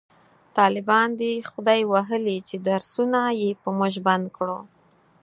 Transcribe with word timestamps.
طالبان 0.57 1.07
دی 1.21 1.33
خداي 1.51 1.81
واخلﺉ 1.91 2.37
چې 2.47 2.55
درسونه 2.69 3.19
یې 3.41 3.49
په 3.61 3.69
موژ 3.77 3.95
بند 4.07 4.25
کړو 4.37 4.59